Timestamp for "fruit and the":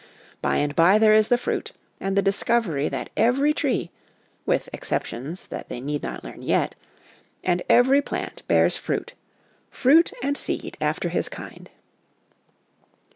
1.37-2.23